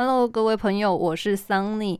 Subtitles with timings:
[0.00, 1.98] Hello，各位朋友，我是 Sunny。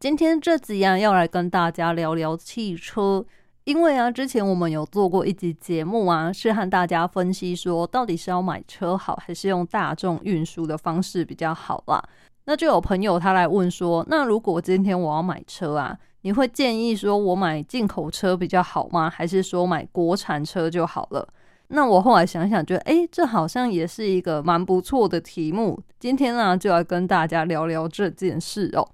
[0.00, 3.22] 今天这集啊，要来跟大家聊聊汽车。
[3.64, 12.02] 因为啊，之前我们有做过一集节目啊，是和大家分析说，到底是要买车好，还是用大众运输的方式比较好啦。
[12.46, 19.10] 那就有朋友他来问说，那如果今天我要买车啊，你会建议说我买进口车比较好吗？
[19.10, 21.28] 还是说买国产车就好了？
[21.68, 25.80] 那我后来想想，觉得哎，这好像也是一个蛮不错的题目。
[25.98, 28.86] 今天呢，就要跟大家聊聊这件事哦。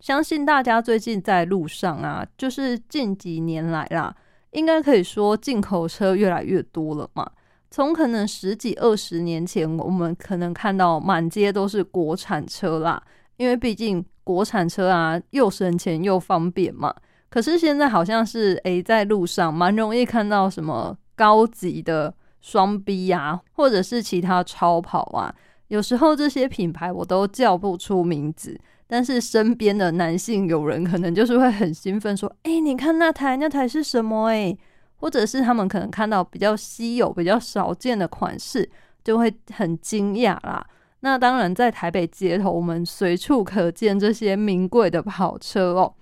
[0.00, 4.14] 相信大家最近在路上啊，就是近几年来啦，
[4.52, 7.28] 应该可以说进口车越来越多了嘛。
[7.70, 13.02] 从可能十几二十年前，我们可能看到满街都是国产车啦，
[13.36, 16.94] 因为毕竟国产车啊，又省钱又方便嘛。
[17.30, 22.14] 可是现在好像是诶，在路上蛮容易看到什么高级的。
[22.44, 25.32] 双 B 呀，或者是其他超跑啊，
[25.68, 34.58] 有时候这些品牌我都叫不出名字，但是身边的男性友人可能就是会很兴奋说：“哎，你看那台，那台是什么？”哎，
[34.96, 38.68] 或者是他们可能看到比较稀有、比较少见的款式，
[39.04, 40.66] 就会很惊讶啦。
[40.98, 45.94] 那当然，在台北街头，我们随处可见这些名贵的跑车哦。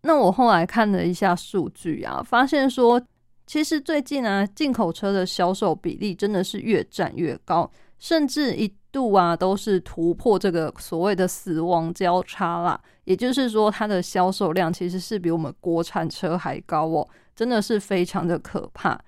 [0.00, 3.00] 那我后来看了一下数据啊，发现说。
[3.46, 12.80] 其实最近啊，进口车的销售比例真的是越占越高，甚至一度啊都是突破这个所谓的死亡交叉啦。
[13.04, 17.06] 也就是说，它的销售量其实是比我们国产车还高哦，
[17.36, 18.98] 真的是非常的可怕。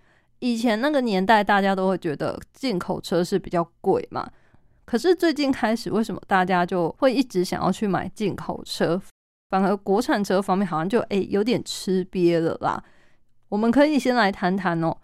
[0.41, 4.31] 以前那个年代，大家都会觉得进口车是比较贵嘛，
[4.85, 9.01] 可是最近开始，为什么大家就会一直想要去买进口车，
[9.49, 12.85] 反而国产车方面好像就诶有点吃瘪了啦。
[13.49, 14.97] 我们可以先来谈谈哦，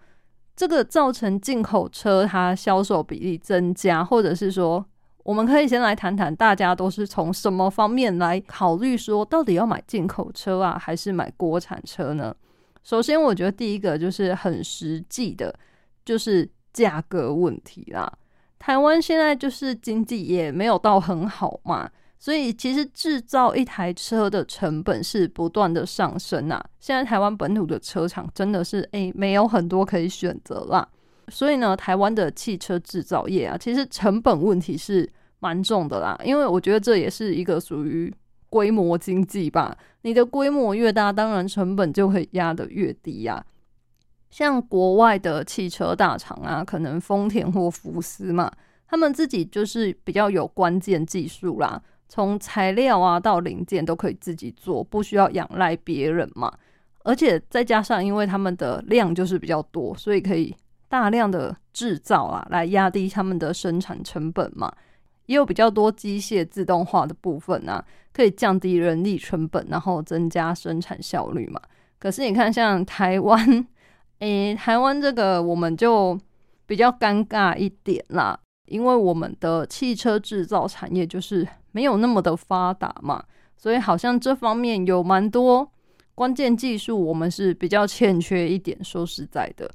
[0.55, 4.85] 这个造成进口车它销售比例增加，或者是说，
[5.23, 12.35] 我们可以先来谈谈大家都是从什么方面来考虑说，到底要买进口车啊，还是买国产车呢？
[12.83, 15.55] 首先，我觉得第一个就是很实际的，
[16.03, 18.11] 就是价格问题啦。
[18.59, 21.89] 台湾现在就是经济也没有到很好嘛。
[22.23, 26.63] 所以其实制造一台车的成本是不断的上升啊。
[26.79, 30.87] 现在台湾本土的车厂真的是诶没有很多可以选择啦。
[31.27, 35.11] 所以呢，台湾的汽车制造业啊，其实成本问题是
[35.41, 36.17] 蛮重的啦。
[36.23, 38.09] 因为我觉得这也是一个属于
[38.49, 39.77] 规模经济吧。
[40.03, 43.45] 你的规模越大，当然成本就可以压得越低呀。
[44.29, 48.49] 像国外的汽车大厂啊，可能丰田或福斯嘛，
[48.87, 51.83] 他们自己就是比较有关键技术啦。
[52.13, 56.53] 从材料啊到零件都可以自己做，不需要仰赖别人嘛。
[57.03, 60.55] 而且再加上，因为他们的量就是比较多，所以可以
[60.87, 64.71] 大量的制造啊，来压低他们的生产成本嘛。
[65.25, 71.59] 也有比较多机械自动化的部分啊，可以降低人力成本，然后增加生产效率嘛。
[71.97, 73.67] 可是你看，像台湾，
[74.19, 76.15] 诶，台湾这个我们就
[76.67, 81.47] 比较尴尬一点啦，因为我们的汽车制造产业就是。
[81.73, 83.21] 没有那么的发达嘛，
[83.57, 85.69] 所以好像这方面有蛮多
[86.15, 88.81] 关键技术，我们是比较欠缺一点。
[88.81, 89.69] 说实在的，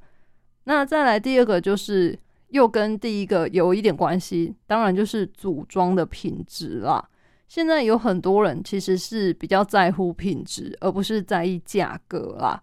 [0.63, 2.17] 那再来第二个就是
[2.47, 7.07] 又跟第一个有一点关系，当然就是组装的品质啦。
[7.47, 12.61] 现在有很多人其实是比较在乎品质，而不是在意价格啦。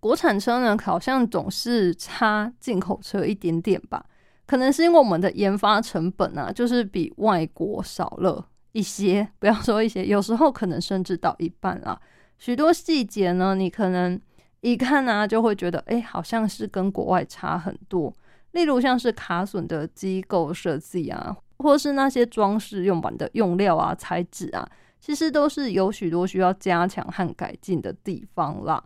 [0.00, 4.04] 国产车呢，好像总是差进口车一点点吧，
[4.46, 8.46] 可能是因为我们的研发成本啊，就是比外国少了。
[8.72, 12.00] 一些不要说一些，有时候可能甚至到一半啦。
[12.38, 14.20] 许多细节呢，你可能
[14.60, 18.12] 一看呢，就会觉得，哎，好像是跟国外差很多。
[18.52, 24.68] 例如像是卡榫的机构设计啊，或是那些装饰用板的用料啊、材质啊，
[25.00, 28.82] 其实都是有许多需要加强和改进的地方啦。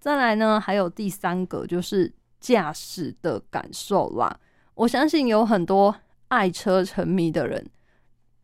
[0.00, 4.38] 再来呢，还有第三个就是驾驶的感受啦。
[4.74, 5.94] 我相信有很多
[6.28, 7.68] 爱车沉迷的人。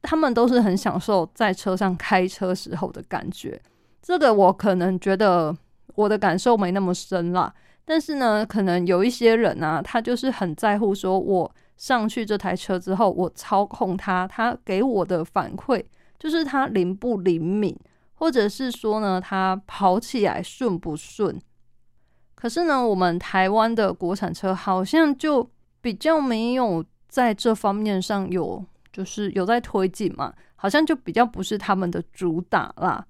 [0.04, 3.60] 他们都是很享受在车上开车时候的感觉，
[4.02, 5.56] 这个我可能觉得
[5.94, 7.52] 我的感受没那么深啦。
[7.86, 15.82] 但是呢，可能有一些人啊，他就是很在乎，说我上去这台车之后，我操控它，它给我的反馈
[16.18, 17.74] 就是它灵不灵敏，
[18.14, 21.40] 或者是说呢，它跑起来顺不顺。
[22.34, 25.50] 可是呢，我们台湾的国产车好像就
[25.80, 28.64] 比较没有在这方面上有。
[28.94, 33.04] 就是有在推进嘛，好像就比较不是他们的主打啦。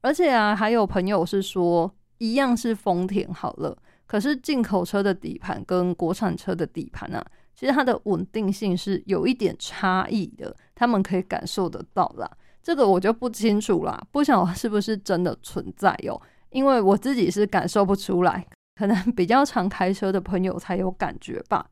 [0.00, 3.76] 而且啊，还有朋友是说，一样是丰田好了，
[4.06, 7.26] 可是进口车的底盘跟国产车的底盘啊，
[7.56, 12.30] 其实它的稳定性是有一点差异的，他们可以感受得到啦。
[12.62, 16.20] 这个我就不清楚啦，不晓得是不是真的存在哟。
[16.50, 18.46] 因为我自己是感受不出来，
[18.76, 21.66] 可能比较常开车的朋友才有感觉吧。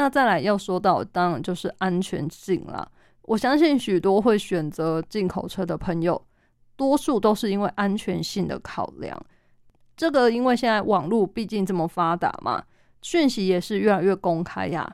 [0.00, 2.88] 那再来要说到，当然就是安全性啦。
[3.20, 6.20] 我相信许多会选择进口车的朋友，
[6.74, 9.22] 多数都是因为安全性的考量。
[9.98, 12.64] 这个因为现在网络毕竟这么发达嘛，
[13.02, 14.90] 讯息也是越来越公开呀。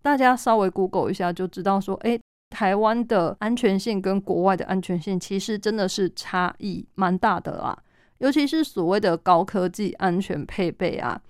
[0.00, 2.18] 大家稍微 Google 一下就知道，说诶，
[2.48, 7.78] 台湾的安全性跟国外的安全性其实真的是差异蛮大的啦。
[8.18, 11.20] 尤其是所谓的高科技安全配备啊，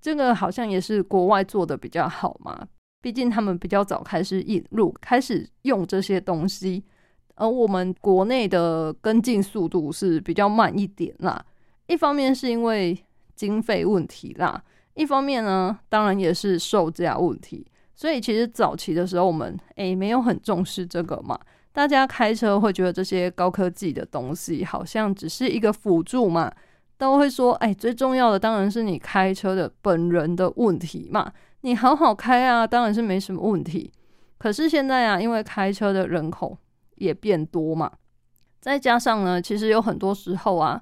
[0.00, 2.66] 这个好像也是国外做的比较好嘛。
[3.02, 6.84] 毕竟他们比较早开始引入、开始用这些东西，
[7.34, 11.42] 而我们国内的跟进速度是比较慢一点啦。
[11.86, 12.96] 一方面是因为
[13.34, 14.62] 经费问题啦，
[14.94, 17.66] 一方面呢，当然也是售价问题。
[17.94, 21.38] 所以其实早期的时候，我们诶没有很重视这个嘛。
[21.72, 26.52] 大家开车会觉得这些高科技的东西好像只是一个辅助嘛，
[27.00, 31.32] 都会说，哎，最重要的当然是你开车的本人的问题嘛，
[31.62, 33.90] 你好好开啊，当然是没什么问题。
[34.36, 36.56] 可是现在啊，因为开车的人口
[36.96, 37.90] 也变多嘛，
[38.60, 40.80] 再加上呢，其实有很多时候啊，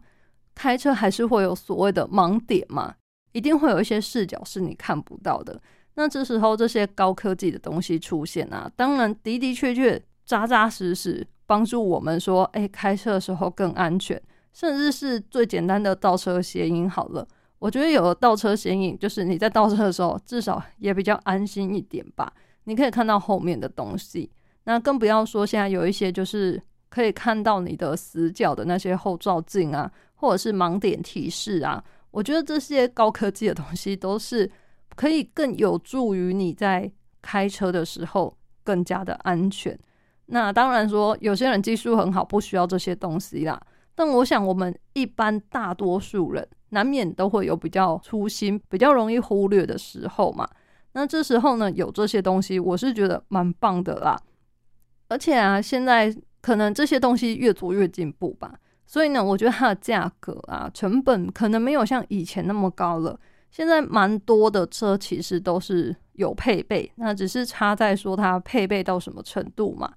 [0.55, 2.95] 开车还是会有所谓的盲点嘛，
[3.31, 5.61] 一定会有一些视角是你看不到的。
[5.95, 10.03] 那这时候这些高科技的东西出现啊，当然的的确确。
[10.29, 14.21] 扎扎实实帮助我们说，哎，开车的时候更安全，
[14.53, 17.27] 甚至是最简单的倒车斜影好了。
[17.59, 22.33] 我觉得有了倒车斜影，就是你在倒车的时候，至少也比较安心一点吧。
[22.65, 24.31] 你可以看到后面的东西，
[24.65, 31.83] 那更不要说现在有一些就是可以看到你的死角的那些后照镜啊，或者是盲点提示啊。
[32.11, 34.51] 我觉得这些高科技的东西都是
[34.95, 36.91] 可以更有助于你在
[37.21, 39.79] 开车的时候更加的安全。
[40.27, 43.61] 那当然说，有些人技术很好，不需要这些东西啦。
[43.99, 50.49] 但我想，我们一般大多数人难免都会有比较粗心、比较容易忽略的时候嘛。
[50.93, 54.17] 那这时候呢，有这些东西，我是觉得蛮棒的啦。
[55.09, 58.55] 而且啊，现在可能这些东西越做越进步吧，
[58.87, 63.19] 所以呢，我觉得它的价格啊、成本可能没有像以前那么高了。
[63.51, 69.93] 现在蛮多的车其实都是有配备，那只是差在说它配备到什么程度嘛。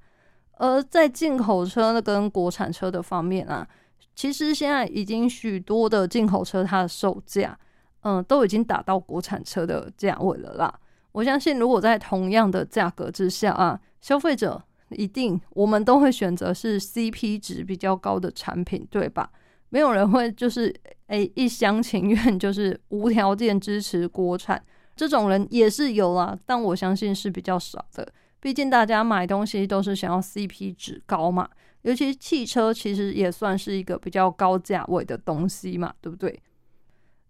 [0.58, 3.68] 而在进口车跟国产车的方面啊，
[4.16, 7.58] 其实现在已经许多的进口车它的售价，
[8.02, 10.80] 嗯，都已经达到国产车的价位了啦。
[11.14, 19.30] 我相信，如果在同样的价格之下啊，消费者一定我们都会选择是 CP 值比较高的产品，对吧？
[19.70, 20.74] 没有人会就是
[21.08, 24.62] 诶一厢情愿就是无条件支持国产，
[24.96, 28.08] 这种人也是有啦，但我相信是比较少的。
[28.42, 31.48] 毕竟大家买东西都是想要 CP 值高嘛，
[31.84, 36.42] 尤其汽车其实也算是一个比较高价位的东西嘛，对不对？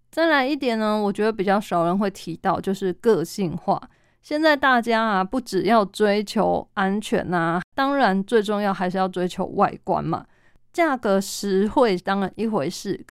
[0.09, 3.81] 再来一点呢，我觉得比较少人会提到，就是个性化。
[4.21, 10.25] 现在大家啊，不只要追求安全呐，当然最重要还是要追求外观嘛。
[10.74, 13.04] 价格实惠当然一回事，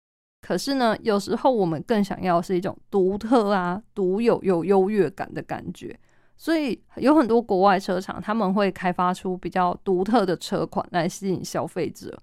[0.43, 5.99] 可是呢，有时候我们更想要是一种独特啊、独有、有优越感的感觉。
[6.41, 12.17] 所以有很多国外车厂，他们会开发出比较独特的车款来吸引消费者。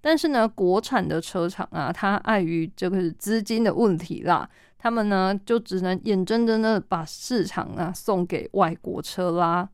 [0.00, 9.68] 但是呢，国产的车厂啊，它碍于这个资金的问题啦，他们呢就只能眼睁睁的把市场啊送给外国车啦。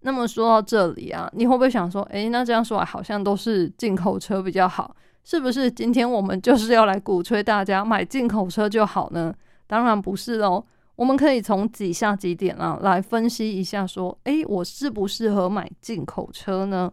[0.00, 5.70] 那么说到这里啊，你会不会想说，诶，那这样说来好像都是进口车比较好，是不是？
[5.70, 9.34] 今天我们就是要来鼓吹大家买进口车就好呢？
[9.66, 10.64] 当然不是哦。
[11.00, 16.92] 我们可以从几下几点啊来分析一下，说，诶，我适不适合买进口车呢？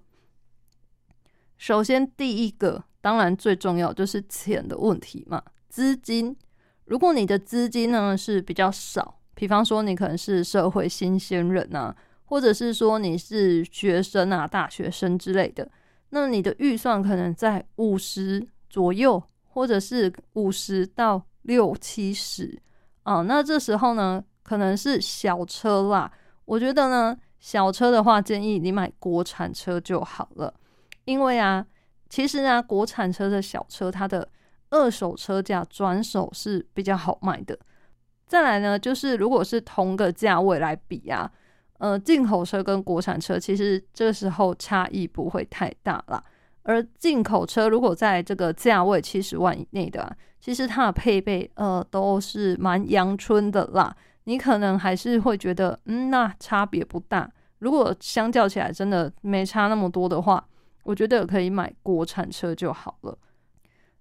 [1.57, 6.33] 首先，第一个当然最重要就是钱的问题嘛，资金。
[6.85, 15.69] 如果你的资金呢是比较少，比方说你可能是社会新鲜人啊，或者是说你是学生啊、大学生之类的，
[16.11, 22.61] 那你的预算可能在五十左右，或者是五十到六七十。
[23.07, 26.11] 哦，那这时候呢，可能是小车啦。
[26.43, 30.53] 我觉得呢，小车的话，建议你买国产车就好了。
[31.05, 31.65] 因为啊，
[32.09, 34.27] 其实呢，国产车的小车，它的
[34.71, 37.57] 二手车价转手是比较好卖的。
[38.27, 41.31] 再来呢，就是如果是同个价位来比啊，
[41.77, 46.21] 呃，进口车跟国产车，其实这时候差异不会太大啦。
[46.67, 53.95] 而进口车如果在这个价位七十万以内的，其实它的配备呃都是蛮阳春的啦。
[54.25, 57.31] 你可能还是会觉得，嗯，那差别不大。
[57.59, 60.45] 如果相较起来真的没差那么多的话，
[60.83, 63.17] 我觉得可以买国产车就好了。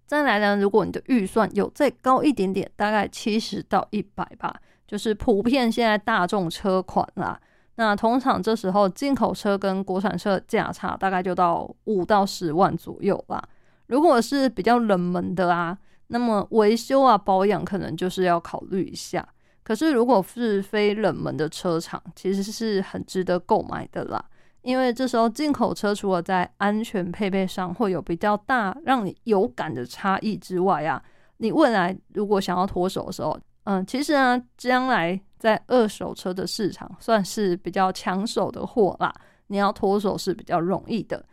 [0.04, 7.40] 再来呢，如果你的预算有再高一点点，大概七十到一百吧，就是普遍现在大众车款啦。
[7.76, 13.42] 那通常这时候进口车跟国产车价差大概就到五到十万左右啦。
[13.86, 15.76] 如果是比较冷门的啊，
[16.08, 19.26] 那么维修啊保养可能就是要考虑一下。
[19.62, 24.24] 可是如果是非冷门的车厂，其实是很值得购买的啦。
[24.62, 31.00] 因为这时候进口车除了在安全配备上会有比较大让你有感的差异之外啊，
[31.36, 39.14] 你未来如果想要脱手的时候，嗯，其实呢，将来在二手车的市场算是比较抢手的货啦，
[39.48, 41.24] 你要脱手是比较容易的。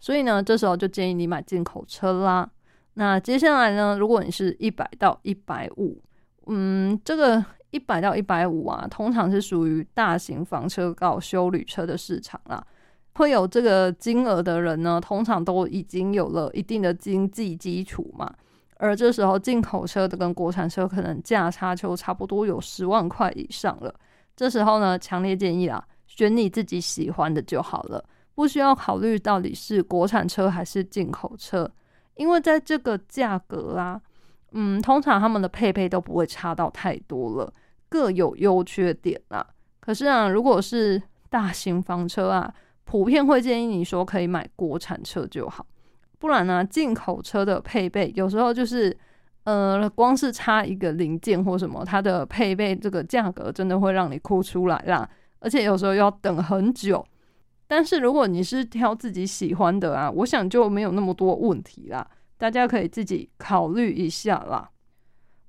[0.00, 2.50] 所以呢，这时候就建议你买进口车啦。
[2.94, 6.02] 那接下来呢，如果你是一百到一百五，
[6.46, 7.44] 嗯，这个。
[7.70, 12.66] 一百到一百五啊，通常是属于大型房车到修旅车的市场啦。
[13.16, 18.34] 会有这个金额的人呢，通常都已经有了一定的经济基础嘛。
[18.78, 23.94] 而这时候进口车的跟国产车可能价差就差不多有十万块以上了。
[24.34, 28.02] 这时候呢，强烈建议啊，选你自己喜欢的就好了，
[28.34, 31.70] 不需要考虑到底是国产车还是进口车，
[32.14, 34.00] 因为在这个价格啊。
[34.52, 37.52] 嗯，通常他们的配备都不会差到太多了，
[37.90, 39.46] 各有优缺点啊。
[39.78, 42.54] 可是啊，如果是大型房车啊，
[42.84, 45.66] 普遍会建议你说可以买国产车就好，
[46.18, 48.96] 不然呢，进口车的配备有时候就是
[49.44, 55.08] 呃，光是差一个零件或什么，它的配备这个价格真的会让你哭出来啦。
[55.40, 57.04] 而且有时候要等很久。
[57.66, 62.06] 但是如果你是挑自己喜欢的啊，我想就没有那么多问题啦。
[62.36, 64.68] 大家可以自己考虑一下啦。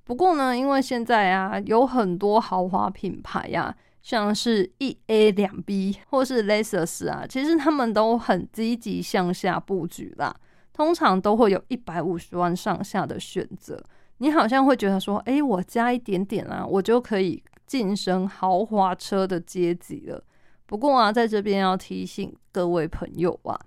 [0.04, 10.34] 不过呢，因为现在啊有很多豪华品牌呀，像是一 A 两 B 或是 Lexus 啊，其实他们都很积极向下布局啦。
[10.80, 13.78] 通常都会有一百五十万上下的选择。
[14.16, 20.24] 你好像会觉得说，哎，我加一点点啊，我就可以晋升豪华车的阶级了。
[20.64, 23.60] 不过啊，在这边要提醒各位朋友啊。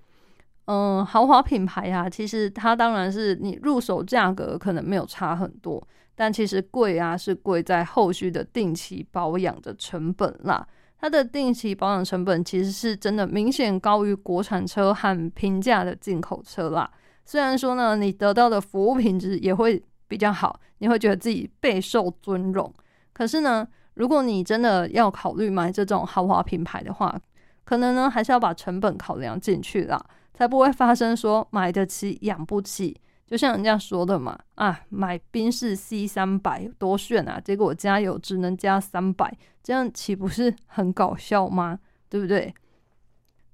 [0.65, 10.67] 嗯，豪华品牌啊，其实它当然是你入手价格可能没有差很多，但其实贵啊是贵在后续的定期保养的成本啦。
[10.97, 16.89] 它的定期保养成本其实是真的明显高于国产车和平价的进口车啦。
[17.25, 22.73] 虽然说呢，你得到的服务品质也会比较好，你会觉得自己备受尊荣。
[23.13, 27.19] 可是呢，如果你真的要考虑买这种豪华品牌的话，
[27.63, 30.03] 可能呢还是要把成本考量进去啦。
[30.33, 41.77] 才不会发生说买得起养不起，就像人家说的嘛，啊，买宾士 C 三百多炫啊，结果加油只能加三百，这样岂不是很搞笑吗？
[42.09, 42.51] 对不对？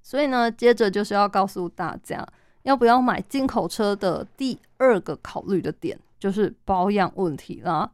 [0.02, 2.26] 所以呢，接着就是要告诉大家，
[2.70, 7.90] 要不要买进口车的第二个考虑的点就是保养问题啦。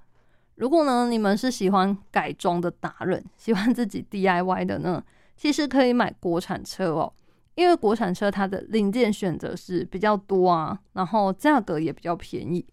[0.55, 5.01] 如果呢，你们是喜欢改装的达人，喜欢自己 DIY 的呢，
[5.37, 7.13] 其实可以买国产车哦。
[7.53, 12.65] 因为国产车它的零件选择是比较多啊，然后价格也比较便宜，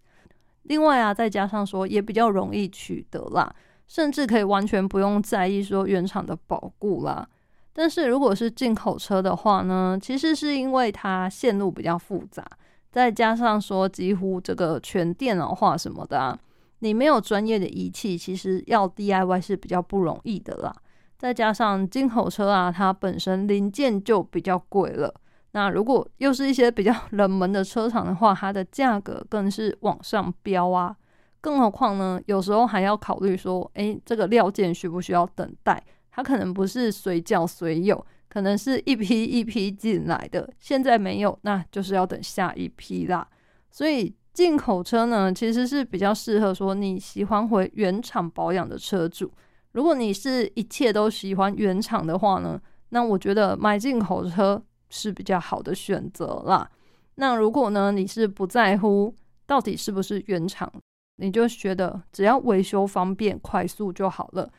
[0.63, 3.55] 另外啊，再加上说也比较容易取得啦，
[3.87, 7.25] 甚至可以完全不用在意说原厂的保固啦。
[7.73, 12.45] 但是如果是进口车的话呢，其实是因为它线路比较复杂，
[12.91, 16.37] 再加上说几乎这个全电脑化什么的啊，
[16.79, 20.71] 你没有专业的仪器，其实要 DIY 是比较不容易的啦。
[21.17, 25.13] 再加上进口车啊，它本身零件就比较贵了。
[25.53, 30.95] 那如果又是一些比较 冷门的车厂的话，它的价格更是往上飙啊。
[31.41, 35.81] 更何况呢，有时候还要考虑说，诶，这个料件需不需要等待？
[36.15, 40.47] 它可能不是随叫随有，可能是一批一批进来的。
[40.59, 43.27] 现在没有，那就是要等下一批啦。
[43.71, 49.31] 所以进口车呢，其实是比较适合说你喜欢回原厂保养的车主。
[49.71, 56.69] 如果你是一切都喜欢原厂的话呢，那我觉得买进口车是比较好的选择啦。
[57.15, 59.15] 那如果呢你是不在乎
[59.47, 60.71] 到底是不是原厂，
[61.17, 64.51] 你就觉得只要维修方便、快速就好了，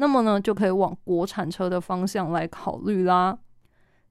[0.00, 3.38] 那么呢就可以往国产车的方向来考虑啦。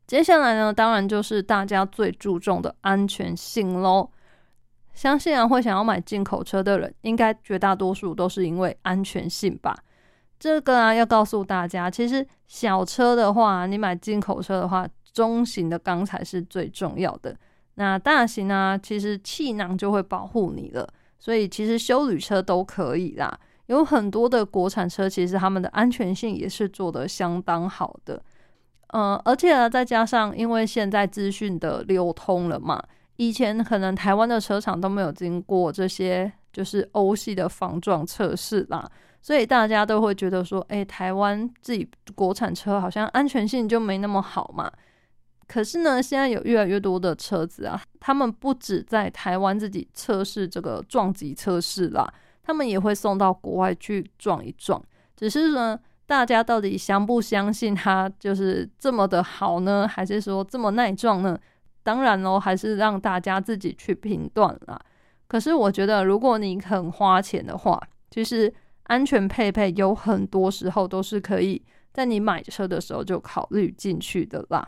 [0.06, 4.08] 接下来呢，当然就是大家最注重的安全性喽。
[4.94, 9.76] 相信啊，会想要买进口车的人，应该绝大多数都是因为安全性吧。
[10.40, 17.36] 这个啊，要告诉大家，其实小车的话，你买进口车的话，中型的钢材是最重要的。
[17.76, 20.88] 那大型呢，其实气囊就会保护你了。
[21.18, 23.40] 所以其实修旅车都可以啦。
[23.70, 28.22] 有很多的国产车，其实他们的安全性也是做得相当好的。
[28.88, 32.84] 嗯，而且呢，再加上因为现在资讯的流通了嘛，
[33.18, 38.90] 以前可能台湾的车厂都没有经过这些就是欧系的防撞测试啦，
[39.22, 44.72] 所以大家都会觉得说，哎，台湾自己国产车好像安全性就没那么好嘛。
[45.48, 52.12] 可是呢，现在有越来越多的车子啊，他们不止在台湾自己测试这个撞击测试啦，
[52.50, 54.84] 他们也会送到国外去撞一撞，
[55.16, 55.80] 只是呢。
[56.08, 59.88] 大家到底相不相信它就是这么的好呢？
[59.88, 61.38] 还是说这么耐撞呢？
[61.84, 64.82] 当然喽，还是让大家自己去评断啦。
[65.28, 67.80] 可是我觉得，如果你肯花钱的话，
[68.10, 68.52] 其实
[68.86, 71.62] 安全配备有很多时候都是可以
[71.94, 74.68] 在你买车的时候就考虑进去的啦。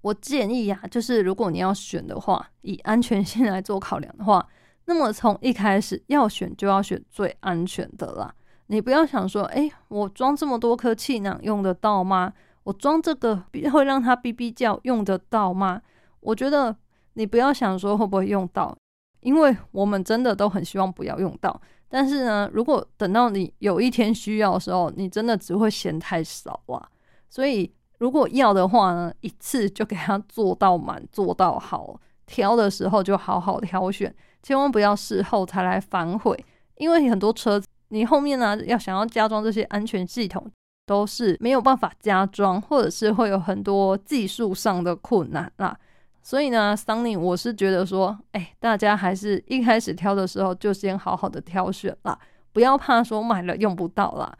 [0.00, 4.48] 我建议呀，就是如果你要选的话，以安全性来做考量的话，
[4.90, 8.34] 那么从一开始要选就要选最安全的啦。
[8.66, 12.32] 你不要想说，哎，我装这么多颗气囊用得到吗？
[12.64, 15.80] 我装这个会让它哔哔叫用得到吗？
[16.18, 16.74] 我觉得
[17.12, 18.76] 你不要想说会不会用到，
[19.20, 21.60] 因为我们真的都很希望不要用到。
[21.88, 26.88] 但是呢，如果等到你有一天需要的时候，你真的只会嫌太少啊。
[27.28, 32.00] 所以如果要的话呢，一次就给它做到满，做到好。
[32.30, 36.44] 挑的时候就好好挑选，千万不要事后才来反悔，
[36.76, 37.66] 因为很多车子。
[37.88, 40.48] 你后面呢，要想要加装这些安全系统，
[40.86, 45.76] 都是没有办法加装，或者是会有很多技术上的困难啦。
[46.22, 52.16] 所以呢，Sunny，我是觉得说，哎，大家还是一开始挑的时候就先好好的挑选啦，
[52.52, 54.32] 不要怕说买了用不到啦。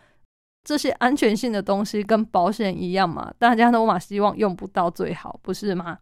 [0.63, 5.99] 这些安全性的东西跟保险一样嘛，大家都嘛希望用不到最好，不是吗？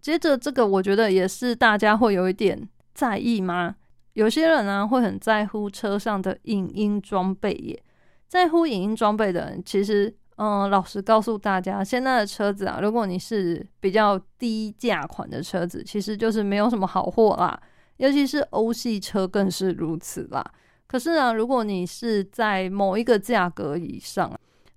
[0.00, 3.74] 接着这个，我觉得也是大家会有一点在意吗？
[4.14, 7.82] 有些人呢会很在乎车上的影音装备耶，
[8.26, 17.60] 在乎影音装备的人，其实，嗯，老实告诉大家，现在的车子啊，如果你是比较低价款的车子，其实就是没有什么好货啦，
[17.98, 20.44] 尤其是欧系车更是如此啦。
[20.86, 24.32] 可是呢，如果你是在某一个价格以上，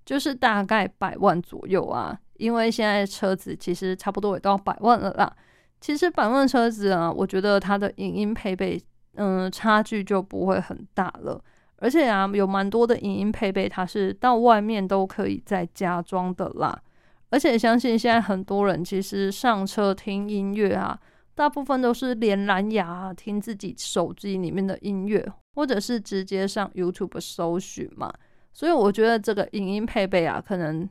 [0.05, 5.31] 就是大概百万左右啊，因为现在车子其实差不多也到百万了啦。
[5.79, 8.81] 其实百万车子啊，我觉得它的影音配备。
[9.15, 11.37] 嗯，差距就不会很大了。
[11.75, 16.81] 而且啊，有蛮多的影音配备，它是到外面都可以再加装的啦。
[17.29, 20.97] 而且相信现在很多人其实上车听音乐啊，
[21.35, 28.13] 大部分都是连蓝牙听自己手机里面的音乐，或者是直接上 YouTube 搜寻嘛。
[28.53, 30.87] 所以我觉得这个影音配备啊，可能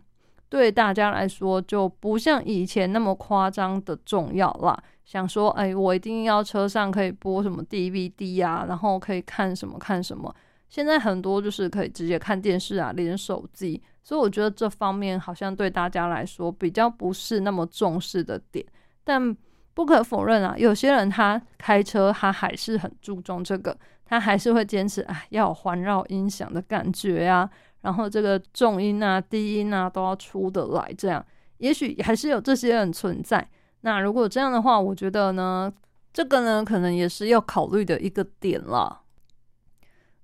[0.51, 4.79] 对大家来说就不像以前那么夸张的重要啦。
[5.05, 10.35] 想说，哎，我一定要车上可以播什么 DVD 啊，然后可以看什么看什么。
[10.69, 13.81] 现在很多就是可以直接看电视啊，连手机。
[14.03, 18.65] 所以我觉得这方面好像对大家来说比较不是那么重视的点。
[19.03, 19.37] 但
[19.75, 27.49] 不可否认啊，有些人他开车他还是很注重这个，他还是会坚持啊，要有环绕音响的感觉啊，
[27.83, 30.93] 然后这个重音啊、低音啊都要出得来。
[30.97, 31.25] 这样，
[31.59, 33.49] 也许还是有这些人存在。
[33.83, 35.73] 那如果这样的话，我觉得呢，
[36.13, 39.03] 这个呢，可能也是要考虑的一个点了。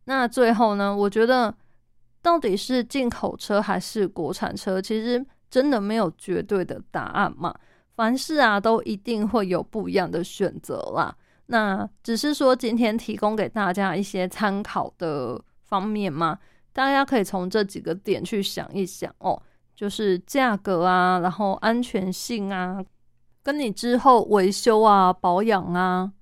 [0.05, 1.55] 那最后呢，我觉得
[2.23, 7.55] 到底是进口车还是国产车，其实真的没有绝对的答案嘛。
[7.95, 11.17] 凡事啊，都一定会有不一样的选择啦。
[11.47, 16.39] 那只是说今天提供给大家一些参考的方面嘛，
[16.77, 19.43] 大家可以从这几个点去想一想哦，
[19.75, 22.85] 就是价格啊，然后安全性啊。
[23.43, 26.13] 跟你之后维修啊、保养啊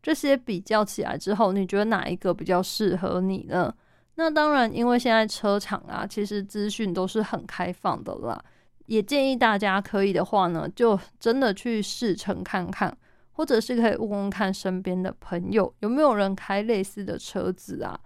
[0.00, 3.74] 这些比较起来之后，你觉得哪一个比较适合你呢？
[4.14, 8.40] 那当然，因为现在车厂啊，其实资讯都是很开放的啦，
[8.86, 12.96] 也建议大家可以的话呢，就真的去试乘看看，
[13.32, 17.98] 或者是可以问问看身边的朋友有没有人开类似的车子啊，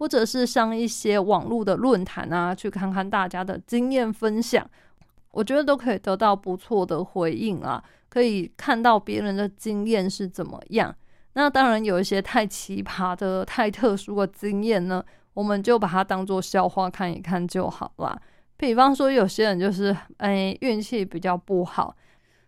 [0.00, 4.66] 或者是上一些网络的论坛啊，去看看大家的经验分享，
[5.30, 7.84] 我觉得都可以得到不错的回应啊。
[8.08, 10.92] 可以看到别人的经验是怎么样。
[11.34, 18.18] 那当然有一些太奇葩的、太特殊的经验呢，我们就把它当做笑话看一看就好啦。
[18.56, 21.94] 比方说，有些人就是哎运气比较不好，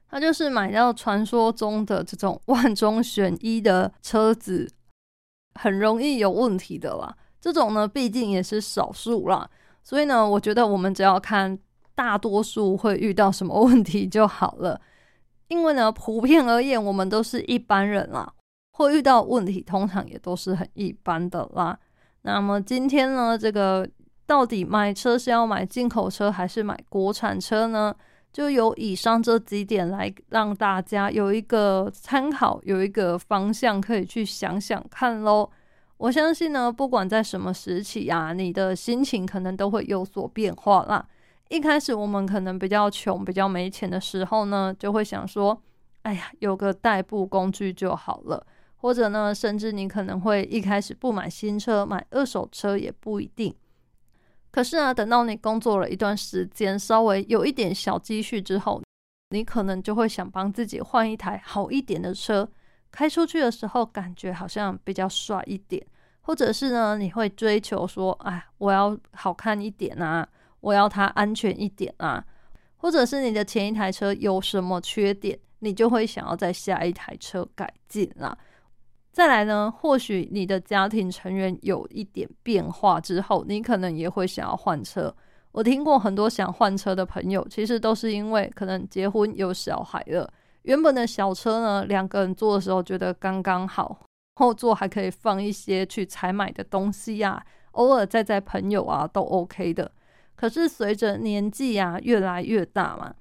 [0.08, 4.66] 他就是买到传说中的这种万中选一的车子，
[5.60, 7.14] 很容易有问题的啦。
[7.42, 9.46] 这种呢，毕竟也是少数啦。
[9.82, 11.58] 所以呢，我觉得我们只要看
[11.94, 14.80] 大多数会遇到什么问题就好了。
[15.48, 18.32] 因为呢，普遍而言，我们都是一般人啦，
[18.74, 21.76] 会遇到问题，通常也都是很一般的啦。
[22.22, 23.86] 那么今天呢，这个
[24.24, 27.92] 到底买车是要买进口车还是买国产车呢？
[28.32, 35.50] 就由以上这几点来让大家有一个参考，有一个方向可以去想想看喽。
[36.02, 41.08] 我相信呢，不管在什么时期啊，你的心情可能都会有所变化啦。
[41.48, 45.62] 一开始我们可能比较穷、比较没钱的时候呢，就会想说
[46.02, 48.44] ：“哎呀，有个代步工具就好了。”
[48.78, 53.54] 或者呢，甚至你可能会一开始不买新车，买二手车也不一定。
[54.50, 58.82] 可是呢，等到你工作了一段时间，稍微有一点小积蓄之后，
[59.30, 62.48] 你可能就会想帮自己换一台好一点的车，
[62.90, 65.86] 开出去的时候感觉好像比较帅一点。
[66.22, 70.26] 或者是呢，你会追求说，哎，我要好看一点啊，
[70.60, 72.24] 我要它安全一点啊。
[72.76, 78.36] 或者是你的前一台车有什么缺点，你就会想要在下一台车改进啦。
[79.12, 85.14] 再来呢，或许你的家庭成员有一点变化之后，你可能也会想要换车。
[85.52, 90.32] 我听过很多想换车的朋友，其实都是因为可能结婚有小孩了，
[90.62, 94.00] 原本的小车呢，两个人坐的时候觉得刚刚好，
[94.42, 97.40] 后座还可以放一些去采买的东西呀，
[97.72, 99.92] 偶尔载载朋友啊都 OK 的。
[100.34, 103.14] 可是随着年纪啊越来越大嘛，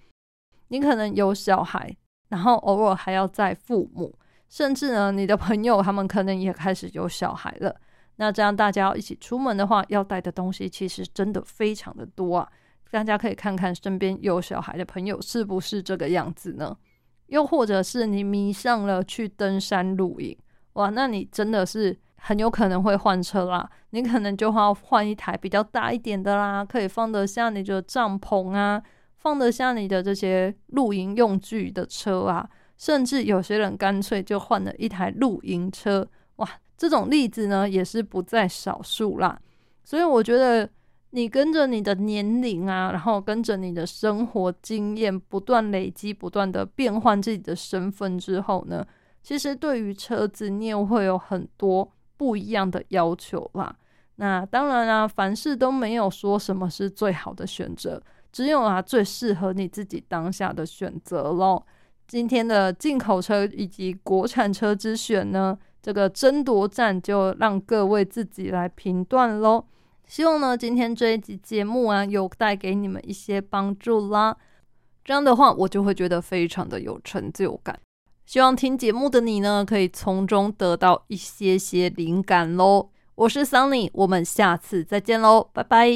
[0.69, 1.95] 你可能有小孩，
[2.29, 4.17] 然后偶尔还要载父母。
[4.49, 7.79] 甚至呢，你的朋友他们可能也开始有小孩了。
[8.15, 12.51] 那这样大家要一起出门的话，要带的东西其实真的非常的多啊。
[12.89, 16.75] 大家可以看看身边有小孩的朋友是不是这个样子呢？
[17.27, 20.35] 又或者是你迷上了去登山露营，
[20.73, 23.69] 哇，那你真的是很有可能会换车啦。
[23.91, 28.81] 你可能就要换一台比较大一点的啦，可以放得下你的帐篷啊，
[29.17, 32.49] 放得下你的这些露营用具的车啊。
[32.77, 36.07] 甚至有些人干脆就换了一台露营车，
[36.37, 39.39] 哇，这种例子呢也是不在少数啦。
[39.83, 40.67] 所以我觉得，
[41.11, 48.83] 你跟着你的年龄啊，然后跟着你的生活经验不断累积，不断的变换自己的身份之后呢，
[49.21, 53.75] 其实对于车子你也会有很多不一样的要求啦。
[54.15, 61.65] 那当然啊，凡事都没有说什么是最好的选择，只有啊最适合你自己当下的选择咯。
[62.07, 69.65] 今天的进口车以及国产车之选呢，这个争夺战就让各位自己来评断喽。
[70.05, 74.35] 希望呢，今天这一集节目啊，有带给你们一些帮助啦。
[75.05, 77.79] 这样的话，我就会觉得非常的有成就感。
[78.31, 82.87] 希望听节目的你呢，可以从中得到一些些灵感喽。
[83.15, 85.91] 我是 Sunny，我们下次再见喽，拜拜。